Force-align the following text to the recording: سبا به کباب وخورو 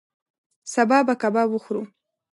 سبا 0.73 0.97
به 1.07 1.13
کباب 1.21 1.49
وخورو 1.53 1.83